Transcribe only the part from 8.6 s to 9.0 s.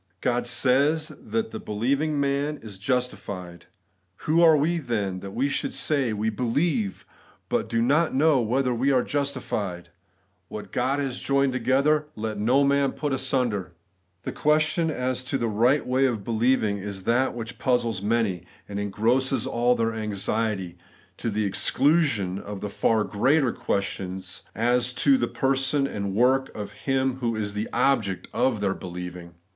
we